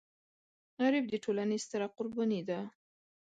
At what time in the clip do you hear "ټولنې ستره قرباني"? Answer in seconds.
1.23-2.41